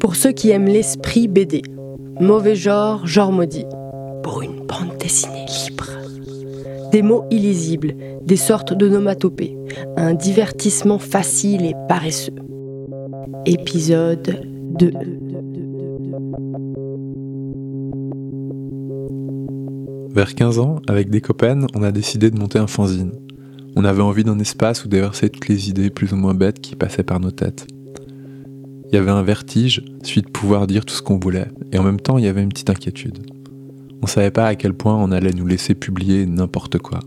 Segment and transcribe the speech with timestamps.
[0.00, 1.62] Pour ceux qui aiment l'esprit BD,
[2.20, 3.66] mauvais genre, genre maudit.
[4.22, 5.88] Pour une bande dessinée libre.
[6.92, 7.94] Des mots illisibles,
[8.24, 9.56] des sortes de nomatopées,
[9.96, 12.34] un divertissement facile et paresseux.
[13.46, 14.40] Épisode
[14.78, 14.92] 2.
[20.14, 23.12] Vers 15 ans, avec des copains, on a décidé de monter un fanzine.
[23.76, 26.74] On avait envie d'un espace où déverser toutes les idées plus ou moins bêtes qui
[26.74, 27.66] passaient par nos têtes.
[28.90, 31.82] Il y avait un vertige, celui de pouvoir dire tout ce qu'on voulait, et en
[31.82, 33.18] même temps il y avait une petite inquiétude.
[34.02, 37.00] On savait pas à quel point on allait nous laisser publier n'importe quoi.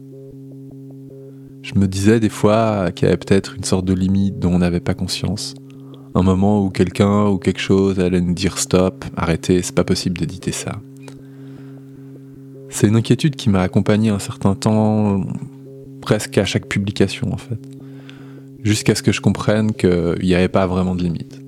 [1.63, 4.59] Je me disais des fois qu'il y avait peut-être une sorte de limite dont on
[4.59, 5.55] n'avait pas conscience.
[6.13, 10.17] Un moment où quelqu'un ou quelque chose allait nous dire stop, arrêtez, c'est pas possible
[10.17, 10.81] d'éditer ça.
[12.69, 15.21] C'est une inquiétude qui m'a accompagné un certain temps,
[16.01, 17.59] presque à chaque publication en fait.
[18.63, 21.41] Jusqu'à ce que je comprenne qu'il n'y avait pas vraiment de limite.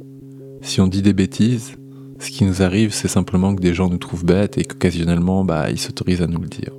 [0.64, 1.76] Si on dit des bêtises,
[2.20, 5.70] ce qui nous arrive, c'est simplement que des gens nous trouvent bêtes et qu'occasionnellement, bah,
[5.70, 6.72] ils s'autorisent à nous le dire.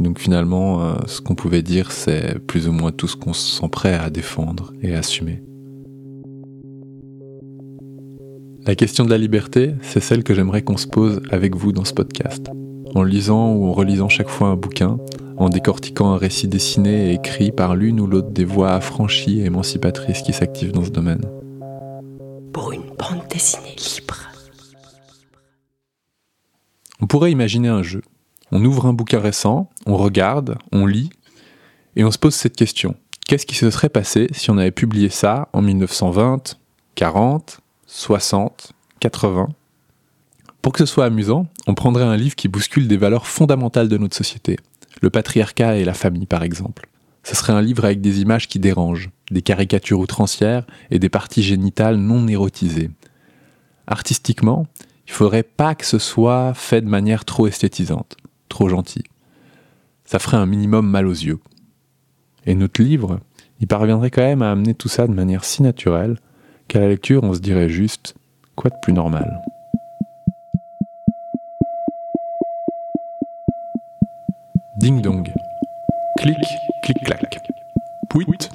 [0.00, 3.60] Donc finalement, euh, ce qu'on pouvait dire, c'est plus ou moins tout ce qu'on se
[3.60, 5.40] sent prêt à défendre et à assumer.
[8.66, 11.84] La question de la liberté, c'est celle que j'aimerais qu'on se pose avec vous dans
[11.84, 12.50] ce podcast.
[12.96, 14.98] En lisant ou en relisant chaque fois un bouquin,
[15.36, 19.44] en décortiquant un récit dessiné et écrit par l'une ou l'autre des voix affranchies et
[19.44, 21.24] émancipatrices qui s'activent dans ce domaine.
[22.98, 24.16] Bande dessinée libre.
[27.00, 28.02] On pourrait imaginer un jeu.
[28.52, 31.10] On ouvre un bouquin récent, on regarde, on lit,
[31.96, 32.94] et on se pose cette question.
[33.26, 36.56] Qu'est-ce qui se serait passé si on avait publié ça en 1920,
[36.94, 39.48] 40, 60, 80
[40.62, 43.98] Pour que ce soit amusant, on prendrait un livre qui bouscule des valeurs fondamentales de
[43.98, 44.58] notre société.
[45.02, 46.88] Le patriarcat et la famille, par exemple.
[47.26, 51.42] Ce serait un livre avec des images qui dérangent, des caricatures outrancières et des parties
[51.42, 52.88] génitales non érotisées.
[53.88, 54.68] Artistiquement,
[55.08, 58.16] il faudrait pas que ce soit fait de manière trop esthétisante,
[58.48, 59.02] trop gentille.
[60.04, 61.40] Ça ferait un minimum mal aux yeux.
[62.46, 63.18] Et notre livre,
[63.58, 66.20] il parviendrait quand même à amener tout ça de manière si naturelle
[66.68, 68.14] qu'à la lecture on se dirait juste
[68.54, 69.42] quoi de plus normal?
[74.76, 75.28] Ding dong.
[76.16, 76.36] Clic,
[76.82, 77.40] clic clac.
[78.08, 78.50] Pouit,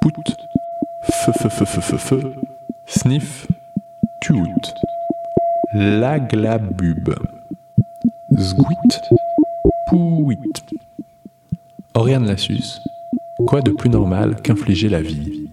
[0.00, 0.12] pout.
[1.02, 2.34] Feu, feu, feu, feu, feu, feu.
[2.86, 3.46] Sniff,
[4.20, 4.74] tuout.
[5.72, 7.14] Laglabub.
[8.36, 9.00] Zguit,
[9.88, 10.64] pouit.
[11.94, 12.80] Oriane Lassus.
[13.46, 15.48] Quoi de plus normal qu'infliger la vie?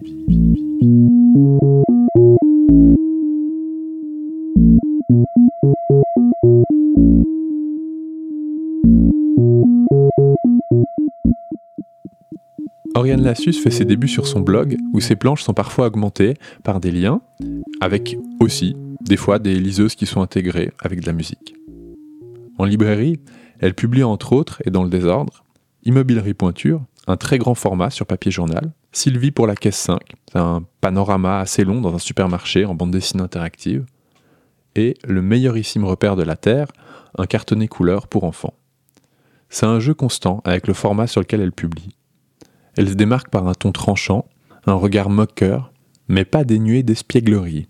[12.96, 16.32] Oriane Lassus fait ses débuts sur son blog où ses planches sont parfois augmentées
[16.64, 17.20] par des liens,
[17.82, 21.54] avec aussi des fois des liseuses qui sont intégrées avec de la musique.
[22.56, 23.20] En librairie,
[23.60, 25.44] elle publie entre autres, et dans le désordre,
[25.84, 30.00] Immobilerie Pointure, un très grand format sur papier journal, Sylvie pour la caisse 5,
[30.32, 33.84] c'est un panorama assez long dans un supermarché en bande dessinée interactive,
[34.74, 36.68] et Le meilleurissime repère de la Terre,
[37.18, 38.54] un cartonné couleur pour enfants.
[39.50, 41.94] C'est un jeu constant avec le format sur lequel elle publie.
[42.76, 44.26] Elle se démarque par un ton tranchant,
[44.66, 45.72] un regard moqueur,
[46.08, 47.68] mais pas dénué d'espièglerie,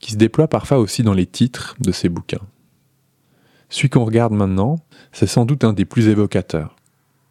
[0.00, 2.46] qui se déploie parfois aussi dans les titres de ses bouquins.
[3.68, 4.76] Celui qu'on regarde maintenant,
[5.12, 6.74] c'est sans doute un des plus évocateurs.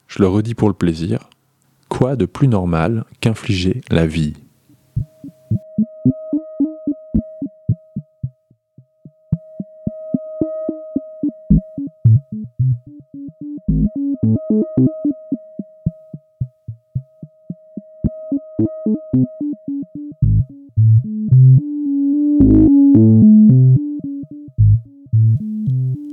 [0.07, 1.29] Je le redis pour le plaisir.
[1.89, 4.35] Quoi de plus normal qu'infliger la vie?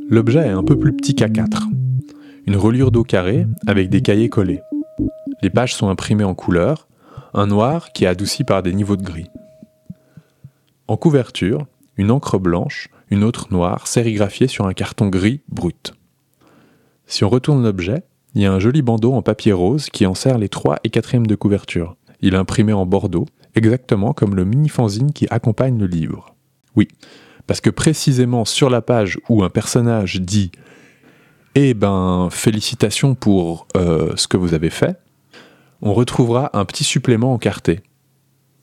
[0.08, 1.68] L'objet est un peu plus petit qu'A4.
[2.46, 4.62] Une reliure d'eau carrée avec des cahiers collés.
[5.42, 6.86] Les pages sont imprimées en couleur,
[7.34, 9.28] un noir qui est adouci par des niveaux de gris.
[10.88, 11.66] En couverture,
[11.96, 15.94] une encre blanche, une autre noire sérigraphiée sur un carton gris brut.
[17.06, 20.14] Si on retourne l'objet, il y a un joli bandeau en papier rose qui en
[20.14, 21.96] sert les 3 et 4 de couverture.
[22.20, 23.26] Il est imprimé en bordeaux,
[23.56, 26.35] exactement comme le mini-fanzine qui accompagne le livre.
[26.76, 26.88] Oui,
[27.46, 30.50] parce que précisément sur la page où un personnage dit
[31.54, 34.98] Eh ben, félicitations pour euh, ce que vous avez fait,
[35.82, 37.80] on retrouvera un petit supplément encarté.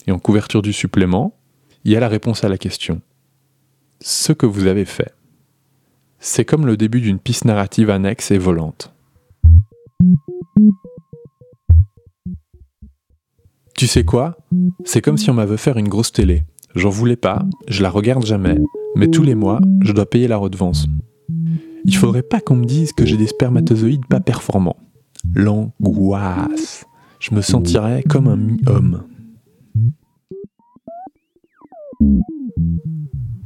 [0.07, 1.37] Et en couverture du supplément,
[1.85, 3.01] il y a la réponse à la question.
[4.01, 5.13] Ce que vous avez fait.
[6.19, 8.93] C'est comme le début d'une piste narrative annexe et volante.
[13.75, 14.37] Tu sais quoi?
[14.85, 16.43] C'est comme si on m'avait fait une grosse télé
[16.75, 18.57] J'en voulais pas, je la regarde jamais,
[18.95, 20.87] mais tous les mois, je dois payer la redevance.
[21.85, 24.77] Il faudrait pas qu'on me dise que j'ai des spermatozoïdes pas performants.
[25.33, 26.85] L'angoisse.
[27.19, 29.03] Je me sentirais comme un mi-homme.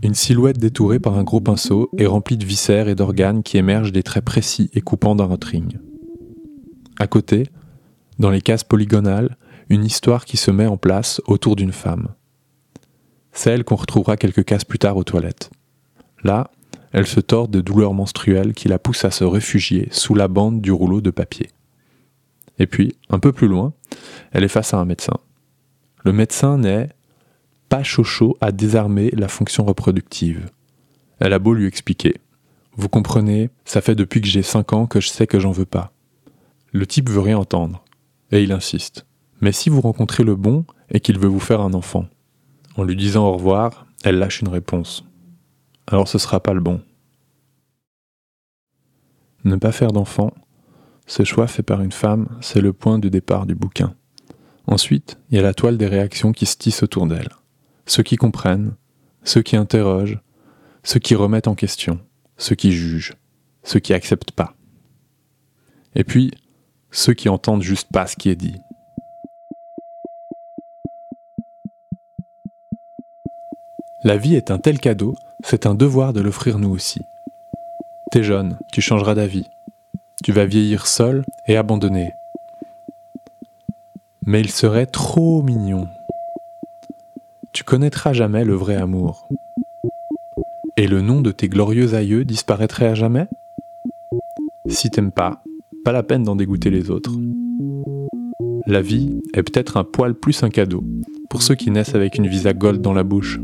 [0.04, 3.92] Une silhouette détourée par un gros pinceau est remplie de viscères et d'organes qui émergent
[3.92, 5.80] des traits précis et coupants d'un rotring.
[7.00, 7.48] À côté,
[8.20, 9.38] dans les cases polygonales,
[9.70, 12.10] une histoire qui se met en place autour d'une femme.
[13.38, 15.52] Celle qu'on retrouvera quelques cases plus tard aux toilettes.
[16.24, 16.50] Là,
[16.92, 20.60] elle se tord de douleurs menstruelles qui la poussent à se réfugier sous la bande
[20.60, 21.52] du rouleau de papier.
[22.58, 23.74] Et puis, un peu plus loin,
[24.32, 25.20] elle est face à un médecin.
[26.04, 26.90] Le médecin n'est
[27.70, 30.50] pas chaud à désarmer la fonction reproductive.
[31.20, 32.16] Elle a beau lui expliquer.
[32.76, 35.66] Vous comprenez, ça fait depuis que j'ai 5 ans que je sais que j'en veux
[35.66, 35.92] pas.
[36.72, 37.86] Le type veut rien entendre.
[38.32, 39.06] Et il insiste.
[39.42, 42.08] Mais si vous rencontrez le bon et qu'il veut vous faire un enfant,
[42.78, 45.04] en lui disant au revoir, elle lâche une réponse.
[45.88, 46.82] Alors ce sera pas le bon.
[49.44, 50.34] Ne pas faire d'enfant,
[51.06, 53.96] ce choix fait par une femme, c'est le point de départ du bouquin.
[54.68, 57.30] Ensuite, il y a la toile des réactions qui se tissent autour d'elle.
[57.86, 58.76] Ceux qui comprennent,
[59.24, 60.20] ceux qui interrogent,
[60.84, 62.00] ceux qui remettent en question,
[62.38, 63.14] ceux qui jugent,
[63.64, 64.56] ceux qui acceptent pas.
[65.96, 66.32] Et puis,
[66.92, 68.56] ceux qui entendent juste pas ce qui est dit.
[74.04, 77.02] La vie est un tel cadeau, c'est un devoir de l'offrir nous aussi.
[78.12, 79.50] T'es jeune, tu changeras d'avis.
[80.24, 82.14] Tu vas vieillir seul et abandonné.
[84.26, 85.88] Mais il serait trop mignon.
[87.54, 89.28] Tu connaîtras jamais le vrai amour.
[90.76, 93.28] Et le nom de tes glorieux aïeux disparaîtrait à jamais?
[94.68, 95.42] Si t'aimes pas,
[95.84, 97.14] pas la peine d'en dégoûter les autres.
[98.68, 100.84] La vie est peut-être un poil plus un cadeau,
[101.30, 103.40] pour ceux qui naissent avec une visa gold dans la bouche.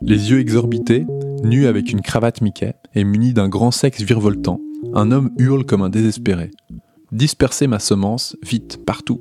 [0.00, 1.06] Les yeux exorbités,
[1.44, 4.60] nu avec une cravate Mickey et muni d'un grand sexe virevoltant,
[4.94, 6.50] un homme hurle comme un désespéré.
[7.12, 9.20] Dispersez ma semence, vite, partout.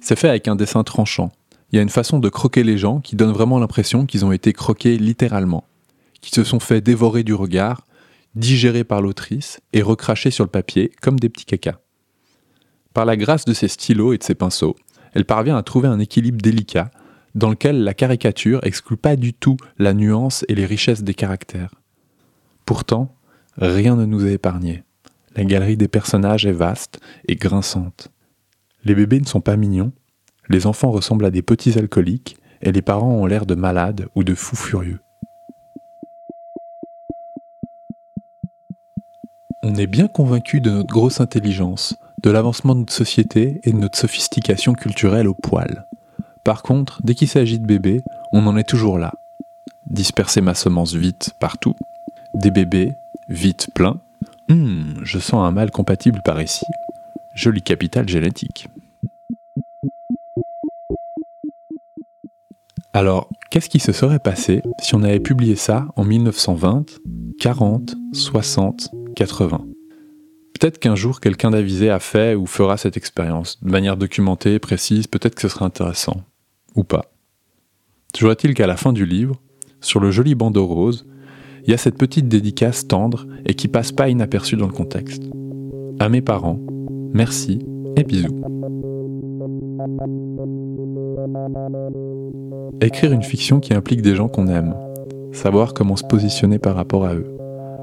[0.00, 1.30] C'est fait avec un dessin tranchant.
[1.72, 4.32] Il y a une façon de croquer les gens qui donne vraiment l'impression qu'ils ont
[4.32, 5.64] été croqués littéralement
[6.26, 7.86] qui se sont fait dévorer du regard,
[8.34, 11.78] digérés par l'autrice et recrachés sur le papier comme des petits cacas.
[12.94, 14.74] Par la grâce de ses stylos et de ses pinceaux,
[15.16, 16.90] elle parvient à trouver un équilibre délicat
[17.34, 21.74] dans lequel la caricature exclut pas du tout la nuance et les richesses des caractères.
[22.66, 23.16] Pourtant,
[23.56, 24.84] rien ne nous est épargné.
[25.34, 28.10] La galerie des personnages est vaste et grinçante.
[28.84, 29.92] Les bébés ne sont pas mignons,
[30.50, 34.22] les enfants ressemblent à des petits alcooliques et les parents ont l'air de malades ou
[34.22, 35.00] de fous furieux.
[39.62, 41.96] On est bien convaincu de notre grosse intelligence,
[42.26, 45.86] de l'avancement de notre société et de notre sophistication culturelle au poil.
[46.42, 48.02] Par contre, dès qu'il s'agit de bébés,
[48.32, 49.14] on en est toujours là.
[49.86, 51.76] Disperser ma semence vite partout,
[52.34, 52.94] des bébés
[53.28, 54.00] vite plein.
[54.50, 56.66] Hum, je sens un mal compatible par ici.
[57.32, 58.68] Joli capital génétique.
[62.92, 66.86] Alors, qu'est-ce qui se serait passé si on avait publié ça en 1920,
[67.38, 69.65] 40, 60, 80.
[70.58, 75.06] Peut-être qu'un jour quelqu'un d'avisé a fait ou fera cette expérience, de manière documentée, précise,
[75.06, 76.22] peut-être que ce sera intéressant.
[76.74, 77.12] Ou pas.
[78.14, 79.38] Toujours est-il qu'à la fin du livre,
[79.82, 81.06] sur le joli bandeau rose,
[81.64, 85.24] il y a cette petite dédicace tendre et qui passe pas inaperçue dans le contexte.
[85.98, 86.58] À mes parents,
[87.12, 87.58] merci
[87.96, 88.42] et bisous.
[92.80, 94.74] Écrire une fiction qui implique des gens qu'on aime,
[95.32, 97.36] savoir comment se positionner par rapport à eux.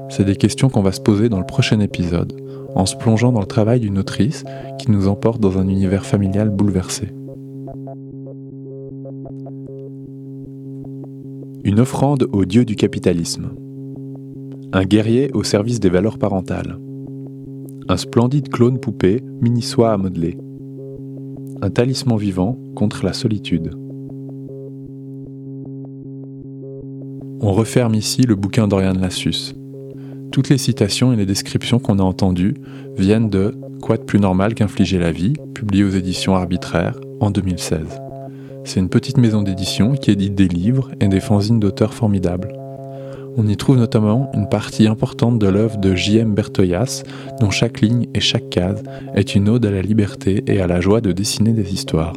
[0.08, 2.34] C'est des questions qu'on va se poser dans le prochain épisode,
[2.74, 4.44] en se plongeant dans le travail d'une autrice
[4.78, 7.08] qui nous emporte dans un univers familial bouleversé.
[11.64, 13.50] Une offrande au dieu du capitalisme.
[14.72, 16.78] Un guerrier au service des valeurs parentales.
[17.88, 20.36] Un splendide clone poupée mini-soie à modeler.
[21.62, 23.70] Un talisman vivant contre la solitude.
[27.40, 29.54] On referme ici le bouquin d'Oriane Lassus.
[30.34, 32.54] Toutes les citations et les descriptions qu'on a entendues
[32.98, 38.00] viennent de Quoi de plus normal qu'infliger la vie, publié aux éditions arbitraires en 2016.
[38.64, 42.52] C'est une petite maison d'édition qui édite des livres et des fanzines d'auteurs formidables.
[43.36, 46.34] On y trouve notamment une partie importante de l'œuvre de J.M.
[46.34, 47.04] Bertoyas,
[47.38, 48.82] dont chaque ligne et chaque case
[49.14, 52.16] est une ode à la liberté et à la joie de dessiner des histoires.